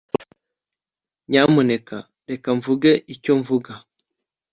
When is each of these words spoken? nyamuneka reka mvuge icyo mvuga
nyamuneka 1.29 1.97
reka 2.29 2.49
mvuge 2.57 2.91
icyo 3.13 3.33
mvuga 3.39 3.71